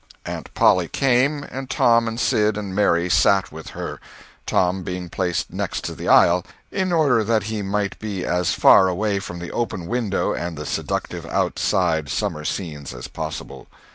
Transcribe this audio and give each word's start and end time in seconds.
Aunt 0.25 0.51
Polly 0.55 0.87
came, 0.87 1.43
and 1.43 1.69
Tom 1.69 2.07
and 2.07 2.19
Sid 2.19 2.57
and 2.57 2.73
Mary 2.73 3.07
sat 3.07 3.51
with 3.51 3.69
her—Tom 3.77 4.81
being 4.81 5.09
placed 5.09 5.53
next 5.53 5.95
the 5.95 6.07
aisle, 6.07 6.43
in 6.71 6.91
order 6.91 7.23
that 7.23 7.43
he 7.43 7.61
might 7.61 7.99
be 7.99 8.25
as 8.25 8.55
far 8.55 8.87
away 8.87 9.19
from 9.19 9.37
the 9.37 9.51
open 9.51 9.85
window 9.85 10.33
and 10.33 10.57
the 10.57 10.65
seductive 10.65 11.27
outside 11.27 12.09
summer 12.09 12.43
scenes 12.45 12.95
as 12.95 13.07
possible. 13.07 13.67